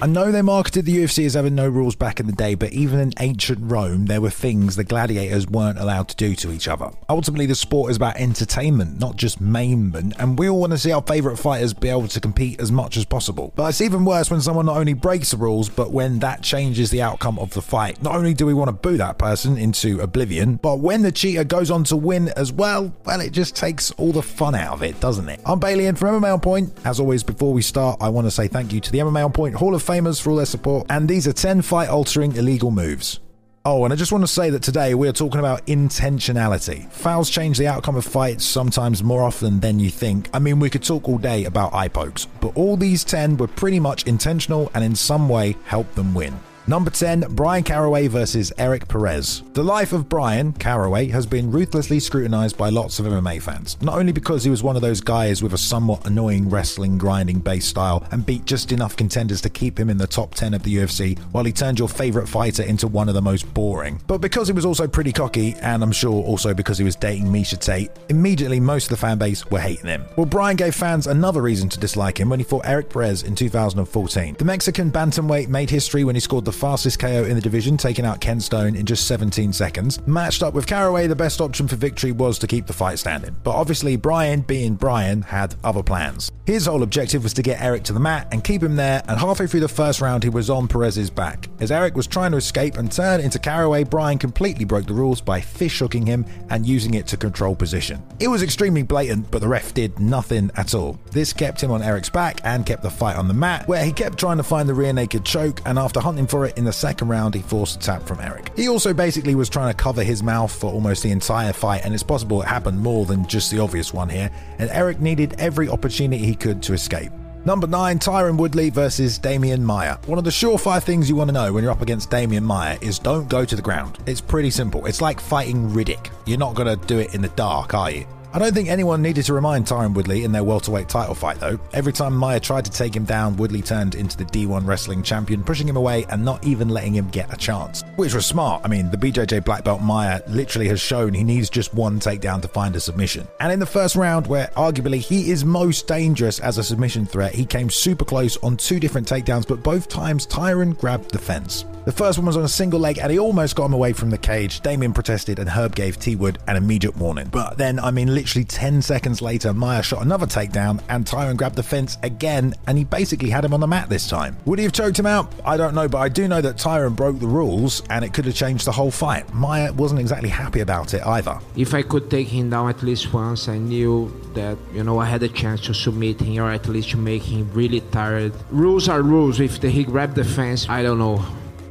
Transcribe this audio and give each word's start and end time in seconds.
I 0.00 0.06
know 0.06 0.30
they 0.30 0.42
marketed 0.42 0.84
the 0.84 0.96
UFC 0.96 1.26
as 1.26 1.34
having 1.34 1.56
no 1.56 1.68
rules 1.68 1.96
back 1.96 2.20
in 2.20 2.26
the 2.26 2.32
day, 2.32 2.54
but 2.54 2.72
even 2.72 3.00
in 3.00 3.12
ancient 3.18 3.58
Rome, 3.60 4.06
there 4.06 4.20
were 4.20 4.30
things 4.30 4.76
the 4.76 4.84
gladiators 4.84 5.48
weren't 5.48 5.76
allowed 5.76 6.06
to 6.10 6.14
do 6.14 6.36
to 6.36 6.52
each 6.52 6.68
other. 6.68 6.92
Ultimately, 7.08 7.46
the 7.46 7.56
sport 7.56 7.90
is 7.90 7.96
about 7.96 8.16
entertainment, 8.16 9.00
not 9.00 9.16
just 9.16 9.42
maimment, 9.42 10.14
and 10.20 10.38
we 10.38 10.48
all 10.48 10.60
want 10.60 10.70
to 10.70 10.78
see 10.78 10.92
our 10.92 11.02
favourite 11.02 11.36
fighters 11.36 11.74
be 11.74 11.88
able 11.88 12.06
to 12.06 12.20
compete 12.20 12.60
as 12.60 12.70
much 12.70 12.96
as 12.96 13.04
possible. 13.04 13.52
But 13.56 13.70
it's 13.70 13.80
even 13.80 14.04
worse 14.04 14.30
when 14.30 14.40
someone 14.40 14.66
not 14.66 14.76
only 14.76 14.92
breaks 14.92 15.32
the 15.32 15.36
rules, 15.36 15.68
but 15.68 15.90
when 15.90 16.20
that 16.20 16.42
changes 16.42 16.92
the 16.92 17.02
outcome 17.02 17.36
of 17.40 17.52
the 17.54 17.62
fight. 17.62 18.00
Not 18.00 18.14
only 18.14 18.34
do 18.34 18.46
we 18.46 18.54
want 18.54 18.68
to 18.68 18.74
boo 18.74 18.98
that 18.98 19.18
person 19.18 19.58
into 19.58 19.98
oblivion, 20.00 20.56
but 20.62 20.78
when 20.78 21.02
the 21.02 21.10
cheater 21.10 21.42
goes 21.42 21.72
on 21.72 21.82
to 21.84 21.96
win 21.96 22.28
as 22.36 22.52
well, 22.52 22.94
well, 23.04 23.20
it 23.20 23.32
just 23.32 23.56
takes 23.56 23.90
all 23.92 24.12
the 24.12 24.22
fun 24.22 24.54
out 24.54 24.74
of 24.74 24.84
it, 24.84 25.00
doesn't 25.00 25.28
it? 25.28 25.40
I'm 25.44 25.58
Bailey, 25.58 25.86
and 25.86 25.98
from 25.98 26.22
MMA 26.22 26.34
On 26.34 26.40
Point, 26.40 26.72
as 26.84 27.00
always, 27.00 27.24
before 27.24 27.52
we 27.52 27.62
start, 27.62 27.98
I 28.00 28.10
want 28.10 28.28
to 28.28 28.30
say 28.30 28.46
thank 28.46 28.72
you 28.72 28.78
to 28.78 28.92
the 28.92 28.98
MMA 28.98 29.24
On 29.24 29.32
Point 29.32 29.56
Hall 29.56 29.74
of 29.74 29.87
Famers 29.88 30.20
for 30.20 30.28
all 30.28 30.36
their 30.36 30.44
support, 30.44 30.86
and 30.90 31.08
these 31.08 31.26
are 31.26 31.32
10 31.32 31.62
fight 31.62 31.88
altering 31.88 32.36
illegal 32.36 32.70
moves. 32.70 33.20
Oh, 33.64 33.84
and 33.84 33.92
I 33.92 33.96
just 33.96 34.12
want 34.12 34.22
to 34.22 34.28
say 34.28 34.50
that 34.50 34.62
today 34.62 34.94
we 34.94 35.08
are 35.08 35.12
talking 35.12 35.38
about 35.38 35.64
intentionality. 35.66 36.92
Fouls 36.92 37.30
change 37.30 37.56
the 37.56 37.68
outcome 37.68 37.96
of 37.96 38.04
fights 38.04 38.44
sometimes 38.44 39.02
more 39.02 39.22
often 39.22 39.60
than 39.60 39.78
you 39.78 39.88
think. 39.88 40.28
I 40.34 40.40
mean, 40.40 40.60
we 40.60 40.68
could 40.68 40.82
talk 40.82 41.08
all 41.08 41.16
day 41.16 41.46
about 41.46 41.72
eye 41.72 41.88
pokes, 41.88 42.26
but 42.42 42.54
all 42.54 42.76
these 42.76 43.02
10 43.02 43.38
were 43.38 43.46
pretty 43.48 43.80
much 43.80 44.06
intentional 44.06 44.70
and 44.74 44.84
in 44.84 44.94
some 44.94 45.26
way 45.26 45.56
helped 45.64 45.94
them 45.94 46.12
win. 46.12 46.38
Number 46.68 46.90
10, 46.90 47.20
Bryan 47.30 47.62
Caraway 47.64 48.08
versus 48.08 48.52
Erik 48.58 48.86
Perez. 48.88 49.42
The 49.54 49.64
life 49.64 49.94
of 49.94 50.06
Bryan 50.06 50.52
Caraway 50.52 51.08
has 51.08 51.24
been 51.24 51.50
ruthlessly 51.50 51.98
scrutinized 51.98 52.58
by 52.58 52.68
lots 52.68 52.98
of 52.98 53.06
MMA 53.06 53.40
fans, 53.40 53.78
not 53.80 53.96
only 53.96 54.12
because 54.12 54.44
he 54.44 54.50
was 54.50 54.62
one 54.62 54.76
of 54.76 54.82
those 54.82 55.00
guys 55.00 55.42
with 55.42 55.54
a 55.54 55.58
somewhat 55.58 56.06
annoying 56.06 56.50
wrestling 56.50 56.98
grinding 56.98 57.38
base 57.38 57.64
style 57.64 58.06
and 58.10 58.26
beat 58.26 58.44
just 58.44 58.70
enough 58.70 58.98
contenders 58.98 59.40
to 59.40 59.48
keep 59.48 59.80
him 59.80 59.88
in 59.88 59.96
the 59.96 60.06
top 60.06 60.34
10 60.34 60.52
of 60.52 60.62
the 60.62 60.76
UFC, 60.76 61.18
while 61.32 61.42
he 61.42 61.52
turned 61.52 61.78
your 61.78 61.88
favorite 61.88 62.28
fighter 62.28 62.64
into 62.64 62.86
one 62.86 63.08
of 63.08 63.14
the 63.14 63.22
most 63.22 63.52
boring, 63.54 63.98
but 64.06 64.18
because 64.18 64.46
he 64.46 64.52
was 64.52 64.66
also 64.66 64.86
pretty 64.86 65.10
cocky, 65.10 65.54
and 65.62 65.82
I'm 65.82 65.90
sure 65.90 66.22
also 66.22 66.52
because 66.52 66.76
he 66.76 66.84
was 66.84 66.96
dating 66.96 67.28
Miesha 67.28 67.58
Tate, 67.58 67.92
immediately 68.10 68.60
most 68.60 68.84
of 68.84 68.90
the 68.90 68.96
fan 68.98 69.16
base 69.16 69.46
were 69.46 69.58
hating 69.58 69.86
him. 69.86 70.04
Well, 70.16 70.26
Bryan 70.26 70.56
gave 70.56 70.74
fans 70.74 71.06
another 71.06 71.40
reason 71.40 71.70
to 71.70 71.80
dislike 71.80 72.20
him 72.20 72.28
when 72.28 72.40
he 72.40 72.44
fought 72.44 72.66
Erik 72.66 72.90
Perez 72.90 73.22
in 73.22 73.34
2014. 73.34 74.34
The 74.34 74.44
Mexican 74.44 74.92
bantamweight 74.92 75.48
made 75.48 75.70
history 75.70 76.04
when 76.04 76.14
he 76.14 76.20
scored 76.20 76.44
the 76.44 76.57
fastest 76.58 76.98
KO 76.98 77.24
in 77.24 77.34
the 77.34 77.40
division, 77.40 77.76
taking 77.76 78.04
out 78.04 78.20
Ken 78.20 78.40
Stone 78.40 78.76
in 78.76 78.84
just 78.84 79.06
17 79.06 79.52
seconds. 79.52 80.06
Matched 80.06 80.42
up 80.42 80.54
with 80.54 80.66
Caraway, 80.66 81.06
the 81.06 81.16
best 81.16 81.40
option 81.40 81.68
for 81.68 81.76
victory 81.76 82.12
was 82.12 82.38
to 82.40 82.46
keep 82.46 82.66
the 82.66 82.72
fight 82.72 82.98
standing. 82.98 83.34
But 83.44 83.54
obviously, 83.54 83.96
Bryan, 83.96 84.42
being 84.42 84.74
Bryan, 84.74 85.22
had 85.22 85.54
other 85.64 85.82
plans. 85.82 86.30
His 86.46 86.66
whole 86.66 86.82
objective 86.82 87.22
was 87.22 87.34
to 87.34 87.42
get 87.42 87.60
Erik 87.60 87.84
to 87.84 87.92
the 87.92 88.00
mat 88.00 88.28
and 88.32 88.42
keep 88.42 88.62
him 88.62 88.76
there, 88.76 89.02
and 89.08 89.18
halfway 89.18 89.46
through 89.46 89.60
the 89.60 89.68
first 89.68 90.00
round, 90.00 90.22
he 90.22 90.30
was 90.30 90.50
on 90.50 90.66
Perez's 90.66 91.10
back. 91.10 91.48
As 91.60 91.70
Erik 91.70 91.94
was 91.94 92.06
trying 92.06 92.32
to 92.32 92.38
escape 92.38 92.76
and 92.76 92.90
turn 92.90 93.20
into 93.20 93.38
Caraway, 93.38 93.84
Bryan 93.84 94.18
completely 94.18 94.64
broke 94.64 94.86
the 94.86 94.94
rules 94.94 95.20
by 95.20 95.40
fish 95.40 95.78
hooking 95.78 96.06
him 96.06 96.24
and 96.50 96.66
using 96.66 96.94
it 96.94 97.06
to 97.08 97.16
control 97.16 97.54
position. 97.54 98.02
It 98.18 98.28
was 98.28 98.42
extremely 98.42 98.82
blatant, 98.82 99.30
but 99.30 99.40
the 99.40 99.48
ref 99.48 99.74
did 99.74 99.98
nothing 100.00 100.50
at 100.56 100.74
all. 100.74 100.98
This 101.10 101.32
kept 101.32 101.62
him 101.62 101.70
on 101.70 101.82
Erik's 101.82 102.08
back 102.08 102.40
and 102.44 102.64
kept 102.64 102.82
the 102.82 102.90
fight 102.90 103.16
on 103.16 103.28
the 103.28 103.34
mat, 103.34 103.68
where 103.68 103.84
he 103.84 103.92
kept 103.92 104.18
trying 104.18 104.38
to 104.38 104.42
find 104.42 104.68
the 104.68 104.74
rear 104.74 104.92
naked 104.92 105.24
choke, 105.24 105.60
and 105.66 105.78
after 105.78 106.00
hunting 106.00 106.26
for 106.26 106.46
it 106.46 106.47
in 106.56 106.64
the 106.64 106.72
second 106.72 107.08
round, 107.08 107.34
he 107.34 107.42
forced 107.42 107.76
a 107.76 107.78
tap 107.78 108.02
from 108.02 108.20
Erik. 108.20 108.50
He 108.56 108.68
also 108.68 108.92
basically 108.94 109.34
was 109.34 109.48
trying 109.48 109.72
to 109.72 109.76
cover 109.76 110.02
his 110.02 110.22
mouth 110.22 110.52
for 110.52 110.72
almost 110.72 111.02
the 111.02 111.10
entire 111.10 111.52
fight, 111.52 111.84
and 111.84 111.94
it's 111.94 112.02
possible 112.02 112.42
it 112.42 112.48
happened 112.48 112.80
more 112.80 113.06
than 113.06 113.26
just 113.26 113.50
the 113.50 113.58
obvious 113.58 113.92
one 113.92 114.08
here, 114.08 114.30
and 114.58 114.70
Erik 114.70 115.00
needed 115.00 115.34
every 115.38 115.68
opportunity 115.68 116.24
he 116.24 116.34
could 116.34 116.62
to 116.64 116.72
escape. 116.72 117.12
Number 117.44 117.66
9, 117.66 117.98
Tyron 117.98 118.36
Woodley 118.36 118.68
versus 118.68 119.16
Damian 119.16 119.64
Maia. 119.64 119.96
One 120.06 120.18
of 120.18 120.24
the 120.24 120.30
surefire 120.30 120.82
things 120.82 121.08
you 121.08 121.16
want 121.16 121.28
to 121.28 121.32
know 121.32 121.52
when 121.52 121.62
you're 121.62 121.72
up 121.72 121.82
against 121.82 122.10
Damian 122.10 122.44
Maia 122.44 122.76
is 122.80 122.98
don't 122.98 123.28
go 123.28 123.44
to 123.44 123.56
the 123.56 123.62
ground. 123.62 123.98
It's 124.06 124.20
pretty 124.20 124.50
simple. 124.50 124.84
It's 124.86 125.00
like 125.00 125.20
fighting 125.20 125.70
Riddick. 125.70 126.10
You're 126.26 126.38
not 126.38 126.54
going 126.54 126.68
to 126.68 126.86
do 126.86 126.98
it 126.98 127.14
in 127.14 127.22
the 127.22 127.28
dark, 127.28 127.74
are 127.74 127.90
you? 127.90 128.06
I 128.30 128.38
don't 128.38 128.52
think 128.52 128.68
anyone 128.68 129.00
needed 129.00 129.24
to 129.24 129.32
remind 129.32 129.64
Tyron 129.64 129.94
Woodley 129.94 130.24
in 130.24 130.32
their 130.32 130.44
welterweight 130.44 130.88
title 130.88 131.14
fight, 131.14 131.40
though. 131.40 131.58
Every 131.72 131.94
time 131.94 132.14
Maia 132.14 132.38
tried 132.38 132.66
to 132.66 132.70
take 132.70 132.94
him 132.94 133.04
down, 133.04 133.36
Woodley 133.36 133.62
turned 133.62 133.94
into 133.94 134.18
the 134.18 134.26
D1 134.26 134.66
wrestling 134.66 135.02
champion, 135.02 135.42
pushing 135.42 135.66
him 135.66 135.76
away 135.78 136.04
and 136.10 136.22
not 136.22 136.44
even 136.44 136.68
letting 136.68 136.94
him 136.94 137.08
get 137.08 137.32
a 137.32 137.36
chance. 137.38 137.84
Which 137.96 138.12
was 138.12 138.26
smart. 138.26 138.60
I 138.64 138.68
mean, 138.68 138.90
the 138.90 138.98
BJJ 138.98 139.46
black 139.46 139.64
belt 139.64 139.80
Maia 139.80 140.20
literally 140.28 140.68
has 140.68 140.78
shown 140.78 141.14
he 141.14 141.24
needs 141.24 141.48
just 141.48 141.72
one 141.72 142.00
takedown 142.00 142.42
to 142.42 142.48
find 142.48 142.76
a 142.76 142.80
submission. 142.80 143.26
And 143.40 143.50
in 143.50 143.60
the 143.60 143.66
first 143.66 143.96
round, 143.96 144.26
where 144.26 144.48
arguably 144.56 144.98
he 144.98 145.30
is 145.30 145.44
most 145.46 145.86
dangerous 145.86 146.38
as 146.38 146.58
a 146.58 146.64
submission 146.64 147.06
threat, 147.06 147.34
he 147.34 147.46
came 147.46 147.70
super 147.70 148.04
close 148.04 148.36
on 148.38 148.58
two 148.58 148.78
different 148.78 149.08
takedowns, 149.08 149.48
but 149.48 149.62
both 149.62 149.88
times 149.88 150.26
Tyron 150.26 150.78
grabbed 150.78 151.12
the 151.12 151.18
fence. 151.18 151.64
The 151.88 151.92
first 151.92 152.18
one 152.18 152.26
was 152.26 152.36
on 152.36 152.44
a 152.44 152.48
single 152.48 152.78
leg 152.78 152.98
and 152.98 153.10
he 153.10 153.18
almost 153.18 153.56
got 153.56 153.64
him 153.64 153.72
away 153.72 153.94
from 153.94 154.10
the 154.10 154.18
cage. 154.18 154.60
Damian 154.60 154.92
protested 154.92 155.38
and 155.38 155.48
Herb 155.48 155.74
gave 155.74 155.98
T 155.98 156.16
Wood 156.16 156.38
an 156.46 156.56
immediate 156.56 156.94
warning. 156.98 157.28
But 157.28 157.56
then, 157.56 157.78
I 157.78 157.90
mean, 157.90 158.14
literally 158.18 158.44
10 158.44 158.82
seconds 158.82 159.22
later, 159.22 159.54
Maia 159.54 159.80
shot 159.80 160.02
another 160.02 160.26
takedown 160.26 160.82
and 160.88 161.04
Tyron 161.04 161.36
grabbed 161.36 161.54
the 161.54 161.62
fence 161.62 161.96
again 162.02 162.52
and 162.66 162.76
he 162.76 162.82
basically 162.82 163.30
had 163.30 163.44
him 163.44 163.54
on 163.54 163.60
the 163.60 163.66
mat 163.68 163.88
this 163.88 164.08
time. 164.08 164.36
Would 164.44 164.58
he 164.58 164.64
have 164.64 164.72
choked 164.72 164.98
him 164.98 165.06
out? 165.06 165.32
I 165.44 165.56
don't 165.56 165.72
know, 165.72 165.86
but 165.86 165.98
I 165.98 166.08
do 166.08 166.26
know 166.26 166.40
that 166.40 166.56
Tyron 166.56 166.96
broke 166.96 167.20
the 167.20 167.28
rules 167.28 167.84
and 167.90 168.04
it 168.04 168.12
could 168.12 168.24
have 168.24 168.34
changed 168.34 168.64
the 168.64 168.72
whole 168.72 168.90
fight. 168.90 169.32
Maia 169.32 169.72
wasn't 169.72 170.00
exactly 170.00 170.28
happy 170.28 170.58
about 170.58 170.94
it 170.94 171.06
either. 171.06 171.38
If 171.56 171.74
I 171.74 171.82
could 171.82 172.10
take 172.10 172.26
him 172.26 172.50
down 172.50 172.68
at 172.70 172.82
least 172.82 173.12
once, 173.12 173.48
I 173.48 173.58
knew 173.58 174.10
that, 174.34 174.58
you 174.74 174.82
know, 174.82 174.98
I 174.98 175.06
had 175.06 175.22
a 175.22 175.28
chance 175.28 175.60
to 175.66 175.74
submit 175.74 176.20
him 176.20 176.42
or 176.42 176.50
at 176.50 176.66
least 176.66 176.90
to 176.90 176.96
make 176.96 177.22
him 177.22 177.48
really 177.52 177.82
tired. 177.92 178.32
Rules 178.50 178.88
are 178.88 179.00
rules. 179.00 179.38
If 179.38 179.62
he 179.62 179.84
grabbed 179.84 180.16
the 180.16 180.24
fence, 180.24 180.68
I 180.68 180.82
don't 180.82 180.98
know. 180.98 181.24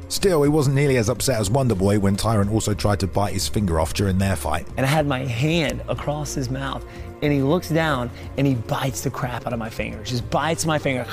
Still, 0.10 0.42
he 0.44 0.50
wasn't 0.50 0.76
nearly 0.76 0.98
as 0.98 1.10
upset 1.10 1.40
as 1.40 1.50
Wonderboy 1.50 2.00
when 2.00 2.16
Tyron 2.16 2.52
also 2.52 2.74
tried 2.74 3.00
to 3.02 3.08
bite 3.08 3.34
his 3.34 3.48
finger 3.48 3.80
off 3.80 3.94
during 3.94 4.18
their 4.18 4.36
fight. 4.36 4.66
And 4.78 4.86
I 4.86 4.90
had 4.90 5.06
my 5.06 5.26
hand 5.26 5.84
across 5.90 6.34
his 6.34 6.50
mouth, 6.50 6.86
and 7.22 7.34
he 7.34 7.42
looks 7.42 7.70
down 7.70 8.10
and 8.38 8.48
he 8.48 8.56
bites 8.56 9.02
the 9.02 9.10
crap 9.10 9.46
out 9.46 9.54
of 9.54 9.60
my 9.60 9.70
finger. 9.70 10.02
Just 10.04 10.30
bites 10.30 10.66
my 10.66 10.80
finger. 10.80 11.06